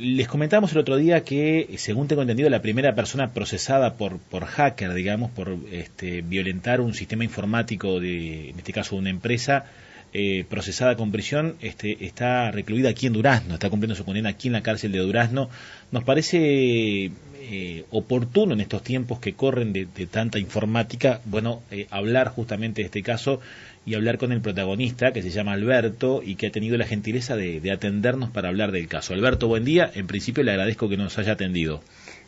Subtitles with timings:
[0.00, 4.46] les comentábamos el otro día que, según tengo entendido, la primera persona procesada por, por
[4.46, 9.66] hacker, digamos, por este, violentar un sistema informático de, en este caso, una empresa,
[10.12, 14.48] eh, procesada con prisión, este, está recluida aquí en Durazno, está cumpliendo su condena aquí
[14.48, 15.48] en la cárcel de Durazno.
[15.92, 17.12] Nos parece
[17.52, 22.86] eh, oportuno en estos tiempos que corren de, tanta informática, bueno, eh, hablar justamente de
[22.86, 23.40] este caso
[23.86, 27.36] y hablar con el protagonista que se llama Alberto y que ha tenido la gentileza
[27.36, 29.14] de, de atendernos para hablar del caso.
[29.14, 29.90] Alberto, buen día.
[29.94, 31.82] En principio le agradezco que nos haya atendido.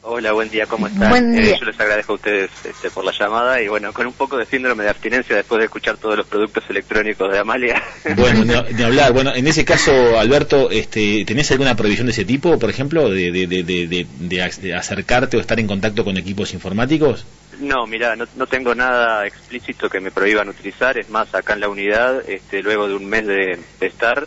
[0.04, 1.32] Hola, buen día, ¿cómo están?
[1.38, 4.36] Eh, yo les agradezco a ustedes este, por la llamada y bueno, con un poco
[4.36, 7.80] de síndrome de abstinencia después de escuchar todos los productos electrónicos de Amalia.
[8.16, 9.12] Bueno, de, hablar.
[9.12, 13.30] Bueno, en ese caso, Alberto, este, ¿tenés alguna prohibición de ese tipo, por ejemplo, de,
[13.30, 17.24] de, de, de acercarte o estar en contacto con equipos informáticos?
[17.60, 20.98] No, mira, no, no, tengo nada explícito que me prohíban utilizar.
[20.98, 24.26] Es más, acá en la unidad, este, luego de un mes de, estar,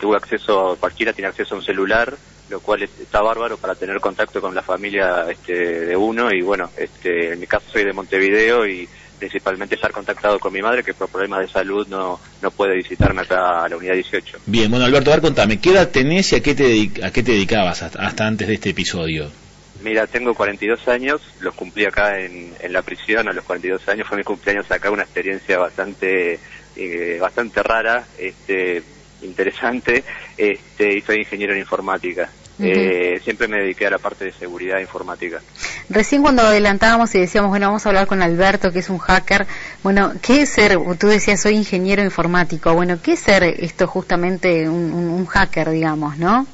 [0.00, 2.16] tuve acceso, cualquiera tiene acceso a un celular
[2.48, 6.70] lo cual está bárbaro para tener contacto con la familia este, de uno y bueno,
[6.76, 10.92] este, en mi caso soy de Montevideo y principalmente estar contactado con mi madre que
[10.92, 14.40] por problemas de salud no, no puede visitarme acá a la unidad 18.
[14.46, 17.22] Bien, bueno Alberto, a ver, contame, ¿qué edad tenés y a qué te, a qué
[17.22, 19.30] te dedicabas hasta, antes de este episodio?
[19.82, 24.08] Mira, tengo 42 años, los cumplí acá en, en la prisión a los 42 años,
[24.08, 26.38] fue mi cumpleaños acá, una experiencia bastante
[26.76, 28.82] eh, bastante rara, este,
[29.24, 30.04] interesante
[30.36, 32.28] este, y soy ingeniero en informática.
[32.60, 35.40] Eh, siempre me dediqué a la parte de seguridad informática.
[35.88, 39.46] Recién cuando adelantábamos y decíamos, bueno, vamos a hablar con Alberto, que es un hacker,
[39.82, 44.68] bueno, ¿qué es ser, tú decías, soy ingeniero informático, bueno, ¿qué es ser esto justamente
[44.68, 46.46] un, hacker, digamos, no?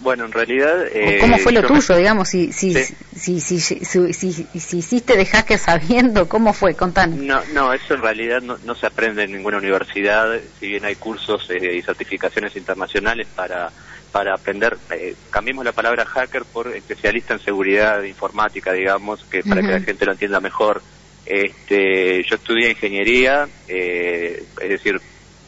[0.00, 0.86] Bueno, en realidad...
[0.92, 2.28] Eh, ¿Cómo fue lo tuyo, digamos?
[2.28, 6.74] Si, si, si, si, si, hiciste de hacker sabiendo, ¿cómo fue?
[6.74, 7.18] Contanos.
[7.18, 10.96] No, no, eso en realidad no, no se aprende en ninguna universidad, si bien hay
[10.96, 13.70] cursos eh, y certificaciones internacionales para
[14.14, 19.60] para aprender, eh, cambiemos la palabra hacker por especialista en seguridad informática, digamos, que para
[19.60, 20.82] que la gente lo entienda mejor.
[21.26, 25.00] Este, yo estudié ingeniería, eh, es decir,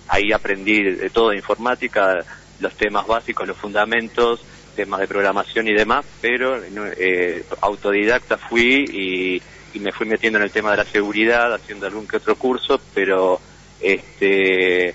[0.08, 2.24] ahí aprendí de todo de informática,
[2.60, 4.40] los temas básicos, los fundamentos,
[4.74, 6.60] temas de programación y demás, pero
[6.96, 9.42] eh, autodidacta fui y,
[9.80, 13.38] me fui metiendo en el tema de la seguridad, haciendo algún que otro curso, pero
[13.78, 14.94] este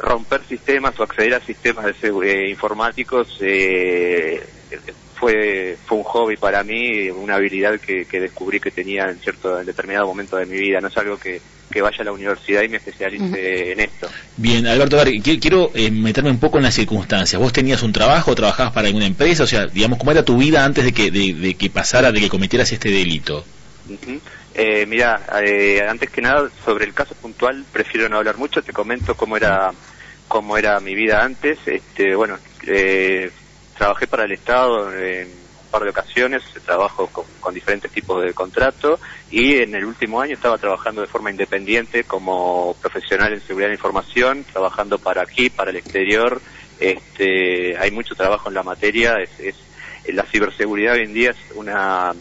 [0.00, 4.44] romper sistemas o acceder a sistemas de eh, informáticos eh,
[5.24, 9.66] fue fue un hobby para mí, una habilidad que, descubrí que tenía en cierto en
[9.66, 10.80] determinado momento de mi vida.
[10.80, 11.40] No es algo que,
[11.80, 14.08] vaya a la universidad y me especialice en esto.
[14.36, 14.96] Bien, Alberto,
[15.40, 17.40] quiero eh, meterme un poco en las circunstancias.
[17.40, 19.42] ¿Vos tenías un trabajo, trabajabas para alguna empresa?
[19.42, 22.28] O sea, digamos, ¿cómo era tu vida antes de que, de, que pasara, de que
[22.28, 23.44] cometieras este delito?
[24.54, 28.62] Eh, mira, eh, antes que nada, sobre el caso puntual, prefiero no hablar mucho.
[28.62, 29.72] Te comento cómo era,
[30.28, 31.58] cómo era mi vida antes.
[31.66, 33.32] Este, bueno, eh,
[33.76, 38.98] trabajé para el Estado en un par de ocasiones, trabajo con, diferentes tipos de contrato
[39.30, 43.74] y en el último año estaba trabajando de forma independiente como profesional en seguridad de
[43.74, 46.40] información, trabajando para aquí, para el exterior.
[46.80, 49.16] Este, hay mucho trabajo en la materia.
[49.22, 49.56] Es, es
[50.12, 52.12] la ciberseguridad hoy en día es una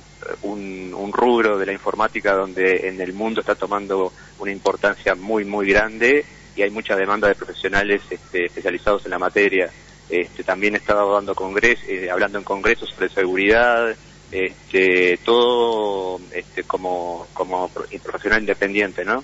[0.41, 5.67] un, rubro de la informática donde en el mundo está tomando una importancia muy, muy
[5.67, 6.25] grande
[6.55, 9.69] y hay mucha demanda de profesionales este, especializados en la materia.
[10.09, 13.95] Este, también he estado dando congres eh, hablando en congresos sobre seguridad,
[14.33, 19.23] este, todo este, como, como profesional independiente, ¿no?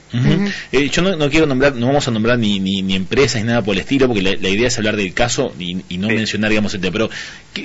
[0.72, 3.74] Eh, yo no, quiero nombrar, no vamos a nombrar ni, ni, empresas ni nada por
[3.74, 6.94] el estilo, porque la, idea es hablar del caso y, no mencionar, digamos, el tema.
[6.94, 7.10] Pero,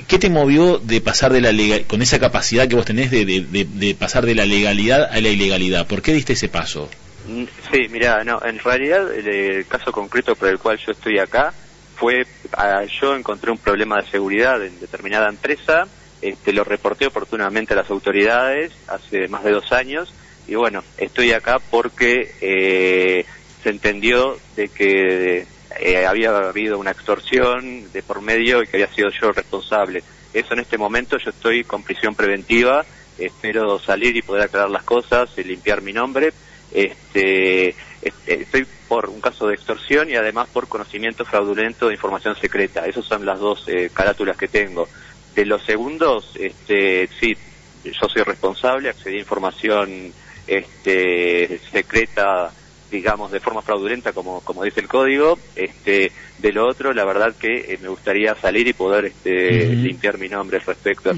[0.07, 3.25] ¿qué, te movió de pasar de la legal, con esa capacidad que vos tenés de,
[3.25, 5.85] de, pasar de la legalidad a la ilegalidad?
[5.85, 6.89] ¿Por qué diste ese paso?
[7.27, 11.53] Mm, sí, mira, no, en realidad el, caso concreto por el cual yo estoy acá
[11.95, 15.87] fue, ah, yo encontré un problema de seguridad en determinada empresa,
[16.21, 20.13] este, lo reporté oportunamente a las autoridades hace más de dos años
[20.47, 23.25] y bueno, estoy acá porque eh,
[23.63, 25.45] se entendió de que
[25.79, 30.03] eh, había habido una extorsión de por medio y que había sido yo responsable.
[30.33, 32.85] Eso en este momento yo estoy con prisión preventiva,
[33.17, 36.31] espero salir y poder aclarar las cosas, y limpiar mi nombre.
[36.71, 37.69] Este,
[38.01, 42.85] este, estoy por un caso de extorsión y además por conocimiento fraudulento de información secreta.
[42.85, 44.87] Esas son las dos eh, carátulas que tengo.
[45.33, 47.35] De los segundos, este, sí,
[47.83, 50.13] yo soy responsable, accedí a información
[50.47, 52.51] este, secreta,
[52.95, 55.37] digamos, de forma fraudulenta, como, como dice el código.
[55.55, 60.17] Este, de lo otro, la verdad que eh, me gustaría salir y poder este, limpiar
[60.17, 61.11] mi nombre al respecto.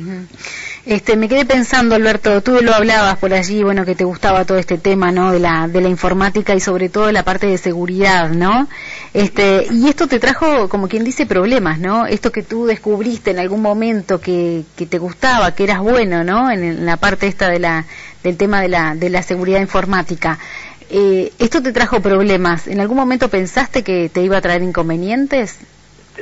[0.86, 4.58] Este, me quedé pensando, Alberto, tú lo hablabas por allí, bueno, que te gustaba todo
[4.58, 5.32] este tema, ¿no?
[5.32, 8.70] De la, de la informática y sobre todo la parte de seguridad, ¿no?
[9.14, 12.06] Este, y esto te trajo, como quien dice, problemas, ¿no?
[12.06, 16.50] Esto que tú descubriste en algún momento que, que te gustaba, que eras bueno, ¿no?
[16.52, 17.86] En, la parte esta de la,
[18.24, 20.40] del tema de la, de la seguridad informática.
[20.90, 22.68] Eh, ¿Esto te trajo problemas?
[22.68, 25.60] ¿En algún momento pensaste que te iba a traer inconvenientes?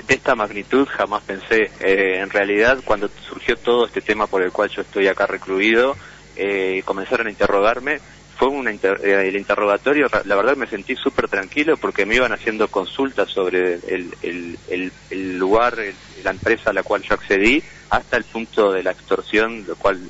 [0.07, 1.71] de esta magnitud jamás pensé.
[1.79, 5.95] Eh, en realidad, cuando surgió todo este tema por el cual yo estoy acá recluido,
[6.35, 7.99] eh, comenzaron a interrogarme.
[8.37, 12.67] Fue un eh, el interrogatorio, la verdad me sentí súper tranquilo porque me iban haciendo
[12.67, 15.77] consultas sobre el, el, el, lugar,
[16.21, 20.01] la empresa a la cual yo accedí, hasta el punto de la extorsión, lo cual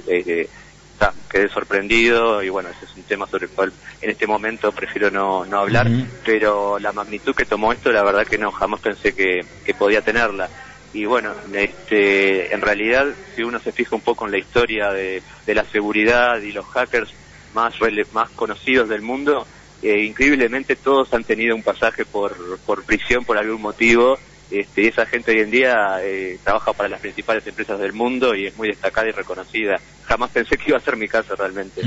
[1.00, 4.72] eh, quedé sorprendido y bueno, ese es un tema sobre el cual en este momento
[4.72, 5.88] prefiero no, no hablar,
[6.24, 10.02] pero la magnitud que tomó esto, la verdad que no, jamás pensé que, que podía
[10.02, 10.50] tenerla.
[10.94, 15.22] Y bueno, este, en realidad, si uno se fija un poco en la historia de,
[15.46, 17.14] de la seguridad y los hackers
[17.54, 17.74] más,
[18.14, 19.46] más conocidos del mundo,
[19.82, 24.18] eh, increíblemente todos han tenido un pasaje por, por prisión por algún motivo
[24.52, 28.46] este, esa gente hoy en día eh, trabaja para las principales empresas del mundo y
[28.48, 29.76] es muy destacada y reconocida.
[30.06, 31.82] Jamás pensé que iba a ser mi caso realmente.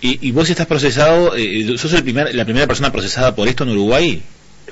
[0.00, 3.70] ¿Y, vos estás procesado, eh, sos el primer, la primera persona procesada por esto en
[3.70, 4.22] Uruguay?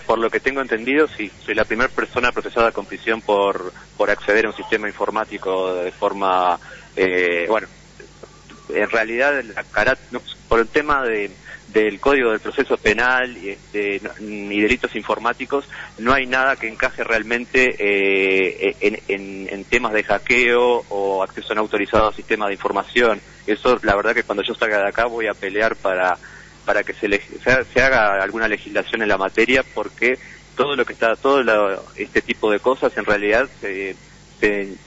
[0.06, 4.10] Por lo que tengo entendido, sí, soy la primera persona procesada con prisión por, por
[4.10, 6.60] acceder a un sistema informático de forma,
[6.94, 7.66] eh, bueno,
[8.68, 9.42] en realidad
[10.48, 11.30] por el tema de
[11.68, 15.68] del Código del Proceso Penal y, este, y delitos informáticos,
[15.98, 18.76] no hay nada que encaje realmente eh,
[19.08, 23.20] en, temas de hackeo o acceso no autorizado a sistemas de información.
[23.46, 26.16] Eso, la verdad que cuando yo salga de acá voy a pelear para,
[26.64, 27.08] para que se,
[27.42, 30.18] se, haga alguna legislación en la materia porque
[30.56, 31.42] todo lo que está, todo
[31.96, 33.48] este tipo de cosas en realidad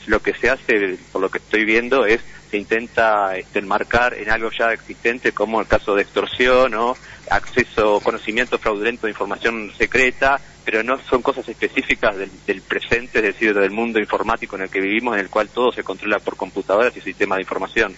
[0.07, 4.29] lo que se hace, por lo que estoy viendo, es se intenta este, enmarcar en
[4.29, 6.97] algo ya existente como el caso de extorsión o
[7.29, 13.53] acceso, conocimiento fraudulento de información secreta, pero no son cosas específicas del, presente, es decir,
[13.53, 16.95] del mundo informático en el que vivimos, en el cual todo se controla por computadoras
[16.97, 17.95] y sistemas de información.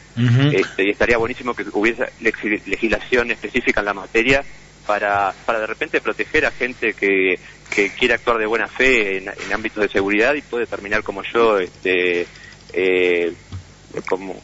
[0.52, 4.44] este, y estaría buenísimo que hubiese legislación específica en la materia
[4.92, 7.40] para, para de repente proteger a gente que,
[7.74, 11.24] que quiere actuar de buena fe en, en ámbitos de seguridad y puede terminar como
[11.24, 12.28] yo este,
[12.74, 13.34] eh,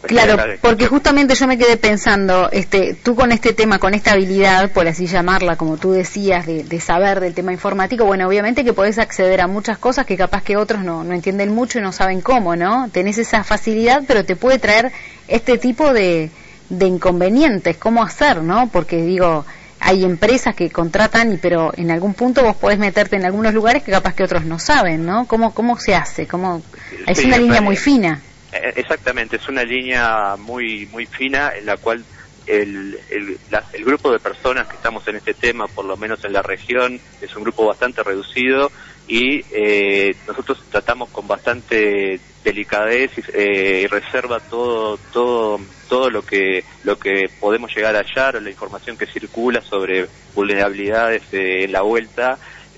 [0.03, 4.71] claro, porque justamente yo me quedé pensando, este, tú con este tema, con esta habilidad,
[4.71, 8.99] por así llamarla, como tú decías, de, saber del tema informático, bueno, obviamente que podés
[8.99, 12.21] acceder a muchas cosas que capaz que otros no, no entienden mucho y no saben
[12.21, 12.89] cómo, ¿no?
[12.93, 14.93] Tenés esa facilidad, pero te puede traer
[15.27, 16.31] este tipo de,
[16.69, 18.69] de inconvenientes, cómo hacer, ¿no?
[18.69, 19.45] Porque digo,
[19.79, 23.83] hay empresas que contratan, y pero en algún punto vos podés meterte en algunos lugares
[23.83, 25.27] que capaz que otros no saben, ¿no?
[25.27, 26.27] ¿Cómo, cómo se hace?
[26.27, 26.61] ¿Cómo...
[27.05, 28.21] Es una línea muy fina.
[28.51, 32.03] Eh, exactamente, es una línea muy muy fina en la cual
[32.47, 33.37] el, el,
[33.73, 36.99] el, grupo de personas que estamos en este tema, por lo menos en la región,
[37.21, 38.71] es un grupo bastante reducido
[39.07, 45.59] y eh, nosotros tratamos con bastante delicadez eh, y reserva todo todo
[45.89, 50.07] todo lo que lo que podemos llegar a hallar o la información que circula sobre
[50.33, 52.37] vulnerabilidades en la vuelta.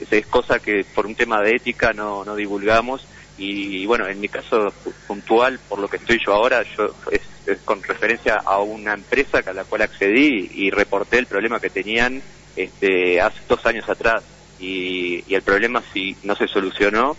[0.09, 3.05] Es, cosa que por un tema de ética no, no divulgamos.
[3.37, 4.73] Y, bueno, en mi caso
[5.07, 7.21] puntual, por lo que estoy yo ahora, yo es,
[7.63, 12.21] con referencia a una empresa a la cual accedí y reporté el problema que tenían
[12.57, 14.23] este, hace dos años atrás.
[14.59, 17.15] Y, el problema si no se solucionó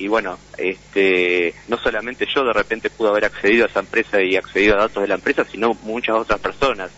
[0.00, 4.34] y bueno, este, no solamente yo de repente pude haber accedido a esa empresa y
[4.34, 6.90] accedido a datos de la empresa, sino muchas otras personas.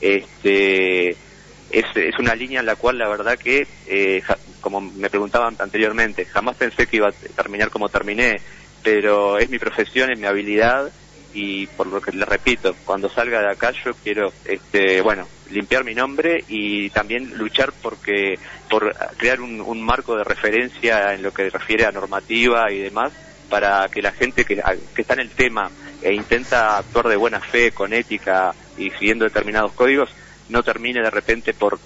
[0.00, 4.22] Este, es, es una línea en la cual la verdad que eh,
[4.60, 8.36] como me preguntaban anteriormente, jamás pensé que iba a terminar como terminé,
[8.84, 10.92] pero es mi profesión, es mi habilidad
[11.34, 15.84] y por lo que le repito, cuando salga de acá yo quiero, este, bueno, limpiar
[15.84, 18.38] mi nombre y también luchar porque
[18.70, 23.12] por crear un, marco de referencia en lo que refiere a normativa y demás
[23.50, 24.62] para que la gente que,
[24.94, 29.24] que está en el tema e intenta actuar de buena fe, con ética y siguiendo
[29.24, 30.10] determinados códigos,
[30.48, 31.78] no termine de repente por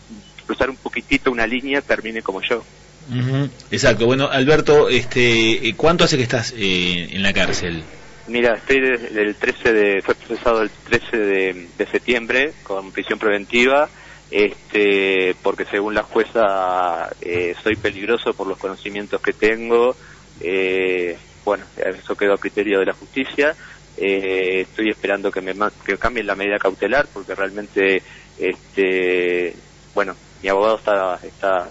[0.46, 2.62] cruzar un poquitito una línea termine como yo.
[3.70, 4.06] Exacto.
[4.06, 7.82] Bueno, Alberto, este, ¿cuánto hace que estás eh, en la cárcel?
[8.28, 13.88] Mira, estoy desde el 13 de, fue procesado el 13 de, septiembre con prisión preventiva,
[14.30, 19.96] este, porque según la jueza eh, soy peligroso por los conocimientos que tengo.
[20.42, 23.56] Eh, bueno, eso quedó a criterio de la justicia.
[23.96, 25.54] Eh, estoy esperando que me
[25.84, 28.02] que cambien la medida cautelar porque realmente,
[28.38, 29.54] este,
[29.94, 31.68] bueno, mi abogado está, está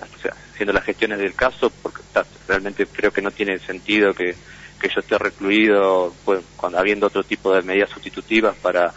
[0.54, 2.02] haciendo las gestiones del caso porque
[2.48, 4.36] realmente creo que no tiene sentido que,
[4.80, 8.94] que yo esté recluido pues, cuando habiendo otro tipo de medidas sustitutivas para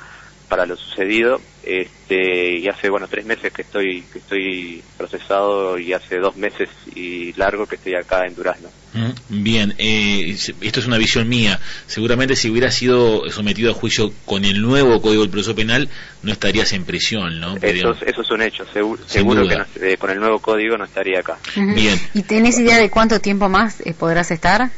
[0.51, 1.41] para lo sucedido.
[1.63, 6.69] Este, y hace, bueno, tres meses que estoy, que estoy procesado y hace dos meses
[6.95, 8.69] y largo que estoy acá en Durazno.
[8.93, 11.61] Mm, bien, eh, esto es una visión mía.
[11.87, 15.89] Seguramente si hubiera sido sometido a juicio con el nuevo Código del Proceso Penal,
[16.23, 17.57] no estarías en prisión, ¿no?
[17.63, 18.65] Eso, eso es un hecho.
[19.07, 21.39] Seguro, que eh, con el nuevo Código no estaría acá.
[21.55, 22.01] Bien.
[22.15, 24.71] ¿Y tenés idea de cuánto tiempo más eh, podrás estar?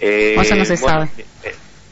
[0.00, 1.08] Eh, eso no se sabe.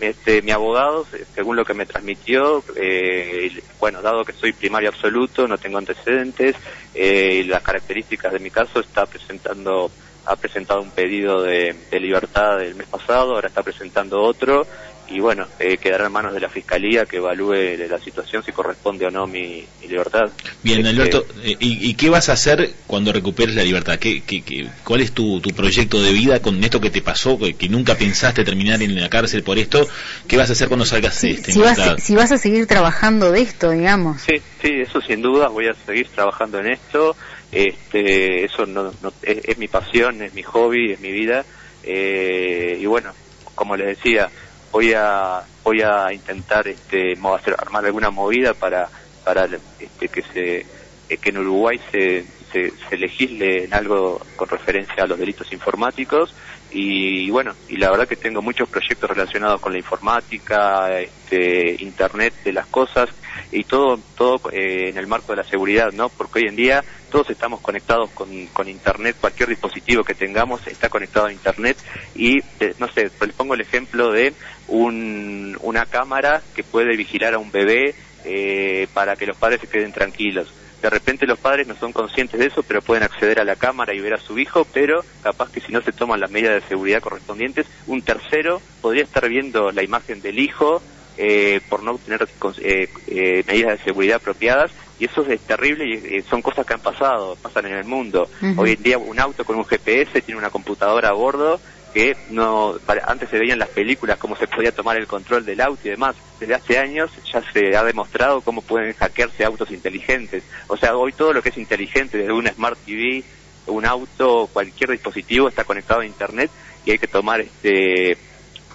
[0.00, 5.46] Este, mi abogado, según lo que me transmitió, eh, bueno, dado que soy primario absoluto,
[5.46, 6.56] no tengo antecedentes,
[6.94, 9.90] eh, y las características de mi caso, está presentando,
[10.26, 14.66] ha presentado un pedido de, de libertad el mes pasado, ahora está presentando otro,
[15.08, 19.06] y bueno, eh, quedará en manos de la Fiscalía que evalúe la situación si corresponde
[19.06, 20.30] o no mi, libertad.
[20.62, 23.98] Bien, este, Alberto, eh, ¿y, qué vas a hacer cuando recuperes la libertad?
[23.98, 24.42] ¿Qué, qué,
[24.82, 28.44] cuál es tu, tu, proyecto de vida con esto que te pasó, que, nunca pensaste
[28.44, 29.86] terminar en la cárcel por esto?
[30.26, 33.30] ¿Qué vas a hacer cuando salgas de este si vas, si vas a seguir trabajando
[33.30, 34.22] de esto, digamos.
[34.22, 37.16] Sí, sí, eso sin duda, voy a seguir trabajando en esto.
[37.52, 38.92] Este, eso no,
[39.22, 41.44] es, mi pasión, es mi hobby, es mi vida.
[41.84, 43.12] Eh, y bueno,
[43.54, 44.30] como les decía,
[44.74, 47.14] voy a voy a intentar este
[47.56, 48.88] armar alguna movida para
[49.22, 50.66] para este, que se
[51.08, 56.34] eh, que en Uruguay se, se, legisle en algo con referencia a los delitos informáticos
[56.74, 62.34] y, bueno y la verdad que tengo muchos proyectos relacionados con la informática este, internet
[62.44, 63.08] de las cosas
[63.52, 66.84] y todo todo eh, en el marco de la seguridad no porque hoy en día
[67.10, 71.76] todos estamos conectados con, con internet cualquier dispositivo que tengamos está conectado a internet
[72.14, 74.34] y eh, no sé les pongo el ejemplo de
[74.66, 79.66] un, una cámara que puede vigilar a un bebé eh, para que los padres se
[79.66, 80.52] queden tranquilos.
[80.84, 83.94] De repente los padres no son conscientes de eso, pero pueden acceder a la cámara
[83.94, 86.68] y ver a su hijo, pero capaz que si no se toman las medidas de
[86.68, 90.82] seguridad correspondientes, un tercero podría estar viendo la imagen del hijo
[91.16, 96.20] eh, por no tener eh, eh, medidas de seguridad apropiadas y eso es terrible y
[96.20, 98.28] son cosas que han pasado, pasan en el mundo.
[98.58, 101.60] Hoy en día un auto con un GPS tiene una computadora a bordo
[101.94, 102.74] que no
[103.06, 106.16] antes se veían las películas cómo se podía tomar el control del auto y demás.
[106.40, 110.42] Desde hace años ya se ha demostrado cómo pueden hackearse autos inteligentes.
[110.66, 113.22] O sea, hoy todo lo que es inteligente, desde un Smart TV,
[113.68, 116.50] un auto, cualquier dispositivo está conectado a Internet
[116.84, 118.18] y hay que tomar este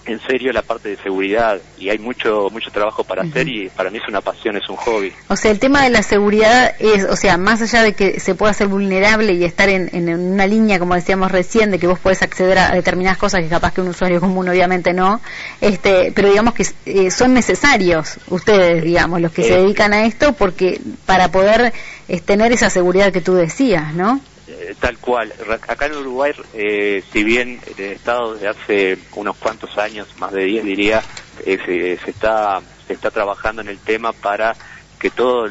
[0.10, 3.90] en serio la parte de seguridad y hay mucho mucho trabajo para hacer y para
[3.90, 5.14] mí es una pasión, es un hobby.
[5.28, 8.36] O sea, el tema de la seguridad es, o sea, más allá de que se
[8.36, 12.00] pueda ser vulnerable y estar en, en una línea, como decíamos recién, de que vos
[12.00, 15.22] podés acceder a determinadas cosas que capaz que un usuario común obviamente no,
[15.62, 20.06] este, pero digamos que eh, son necesarios ustedes, digamos, los que se eh, dedican a
[20.06, 21.74] esto, porque para poder
[22.08, 24.20] eh, tener esa seguridad que tú decías, ¿no?
[24.52, 25.32] Eh, tal cual.
[25.68, 30.44] Acá en Uruguay, eh, si bien el Estado desde hace unos cuantos años, más de
[30.44, 31.04] 10 diría,
[31.46, 31.60] eh,
[32.04, 34.56] se, está se está trabajando en el tema para
[35.00, 35.48] que todo,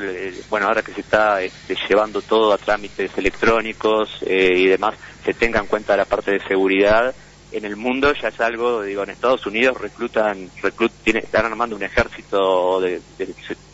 [0.51, 5.61] bueno, ahora que se está este, llevando todo a trámites electrónicos y demás, se tenga
[5.61, 7.15] en cuenta la parte de seguridad.
[7.53, 11.77] En el mundo ya es algo, digo, en Estados Unidos reclutan, reclut, tiene, están armando
[11.77, 13.01] un ejército de,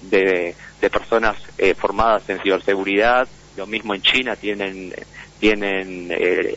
[0.03, 1.39] de, de personas
[1.77, 4.95] formadas en ciberseguridad, lo mismo en China tienen
[5.39, 6.55] tienen eh,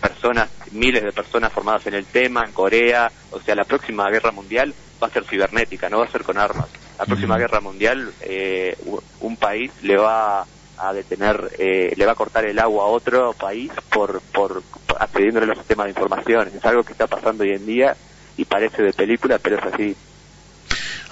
[0.00, 4.30] personas, miles de personas formadas en el tema, en Corea, o sea, la próxima guerra
[4.30, 4.72] mundial
[5.02, 6.68] va a ser cibernética, no va a ser con armas.
[6.98, 8.76] La próxima guerra mundial, eh,
[9.20, 10.46] un país le va
[10.78, 15.02] a detener, eh, le va a cortar el agua a otro país por, por, por
[15.02, 16.50] accediéndole a los sistemas de información.
[16.54, 17.96] Es algo que está pasando hoy en día
[18.36, 19.96] y parece de película, pero es así.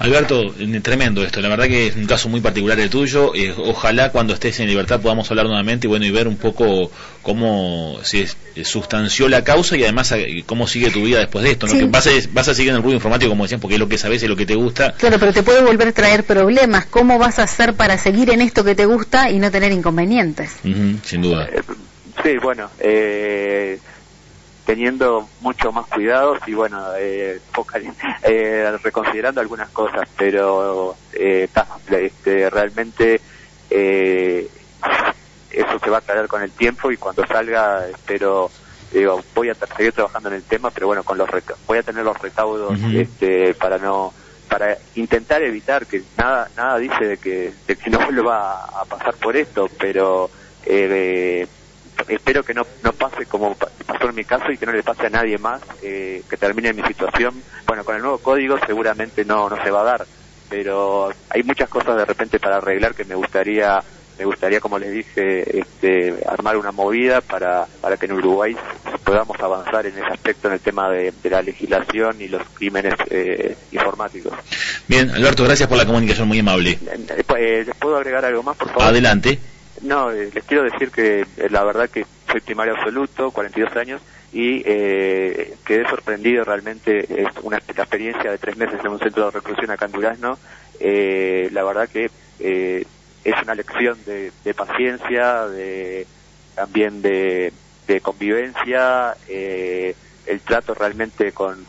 [0.01, 4.11] Alberto, tremendo esto, la verdad que es un caso muy particular el tuyo, eh, ojalá
[4.11, 6.91] cuando estés en libertad podamos hablar nuevamente y bueno y ver un poco
[7.21, 8.27] cómo se
[8.63, 11.75] sustanció la causa y además eh, cómo sigue tu vida después de esto, ¿no?
[11.75, 13.91] que vas a, vas a seguir en el ruido informático como decían porque es lo
[13.91, 14.95] que sabes y lo que te gusta.
[14.95, 18.41] Claro, pero te puede volver a traer problemas, ¿cómo vas a hacer para seguir en
[18.41, 20.51] esto que te gusta y no tener inconvenientes?
[20.63, 21.47] sin duda.
[21.53, 21.61] Eh,
[22.23, 23.79] sí, bueno, eh
[24.71, 27.41] teniendo mucho más cuidados y bueno, eh,
[28.23, 31.49] eh, reconsiderando algunas cosas, pero eh,
[31.91, 33.21] este, realmente
[33.69, 34.49] eh,
[35.51, 38.49] eso se va a aclarar con el tiempo y cuando salga espero
[38.93, 41.29] digo voy a seguir trabajando en el tema pero bueno con los
[41.67, 44.13] voy a tener los recaudos este para no
[44.49, 49.15] para intentar evitar que nada nada dice de que de que no vuelva a pasar
[49.15, 50.31] por esto pero
[50.65, 51.47] eh,
[52.09, 55.07] espero que no, no pase como pasó en mi caso y que no le pase
[55.07, 57.43] a nadie más eh, que termine mi situación.
[57.67, 60.07] Bueno, con el nuevo código seguramente no, no se va a dar,
[60.49, 63.83] pero hay muchas cosas de repente para arreglar que me gustaría
[64.21, 68.55] me gustaría como les dije este, armar una movida para, para que en Uruguay
[69.03, 73.57] podamos avanzar en ese aspecto en el tema de, la legislación y los crímenes eh,
[73.73, 74.35] informáticos.
[74.87, 76.79] Bien, Alberto, gracias por la comunicación, muy amable.
[77.17, 78.85] ¿Les puedo agregar algo más, por favor?
[78.85, 79.39] Adelante.
[79.83, 85.57] No, les quiero decir que la verdad que soy primario absoluto, 42 años, y eh,
[85.65, 89.87] quedé sorprendido realmente, es una experiencia de tres meses en un centro de reclusión acá
[89.87, 90.39] en Durazno,
[90.79, 92.85] eh, la verdad que eh,
[93.23, 96.07] es una lección de, paciencia, de
[96.55, 97.53] también de,
[98.03, 99.95] convivencia, eh,
[100.27, 101.65] el trato realmente con,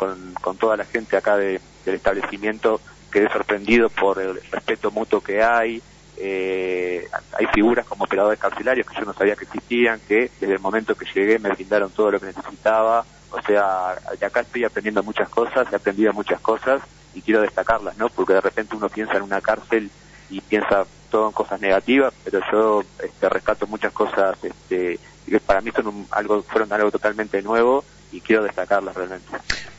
[0.60, 2.80] toda la gente acá del establecimiento,
[3.12, 5.82] quedé sorprendido por el respeto mutuo que hay,
[6.24, 10.60] eh, hay figuras como operadores carcelarios que yo no sabía que existían, que desde el
[10.60, 13.04] momento que llegué me brindaron todo lo que necesitaba.
[13.32, 16.82] O sea, de acá estoy aprendiendo muchas cosas, he aprendido muchas cosas
[17.16, 18.08] y quiero destacarlas, ¿no?
[18.10, 19.90] Porque de repente uno piensa en una cárcel
[20.30, 25.62] y piensa todo en cosas negativas, pero yo este, rescato muchas cosas este, que para
[25.62, 29.26] mí son algo, fueron algo totalmente nuevo y quiero destacarlas realmente.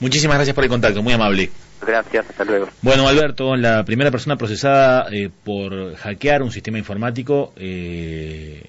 [0.01, 1.53] Muchísimas gracias por el contacto, muy amable.
[1.87, 2.69] Gracias, hasta luego.
[2.81, 8.65] Bueno, Alberto, la primera persona procesada eh, por hackear un sistema informático eh,